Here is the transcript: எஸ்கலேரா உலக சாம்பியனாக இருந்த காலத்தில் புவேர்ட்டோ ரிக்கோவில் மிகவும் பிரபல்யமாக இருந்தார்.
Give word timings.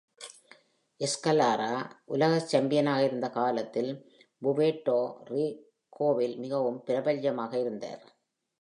எஸ்கலேரா 0.99 1.73
உலக 2.05 2.39
சாம்பியனாக 2.39 3.03
இருந்த 3.03 3.27
காலத்தில் 3.29 3.91
புவேர்ட்டோ 4.41 4.99
ரிக்கோவில் 5.29 6.35
மிகவும் 6.37 6.81
பிரபல்யமாக 6.83 7.53
இருந்தார். 7.59 8.03